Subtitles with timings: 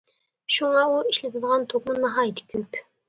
[0.53, 2.81] شۇڭا ئۇ ئىشلىتىدىغان توكمۇ ناھايىتى كۆپ.